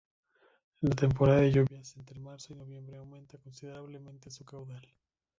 En 0.81 0.89
la 0.89 0.95
temporada 0.95 1.41
de 1.41 1.51
lluvias, 1.51 1.95
entre 1.95 2.19
marzo 2.19 2.53
y 2.53 2.55
noviembre 2.55 2.97
aumenta 2.97 3.37
considerablemente 3.37 4.31
su 4.31 4.43
caudal. 4.43 4.81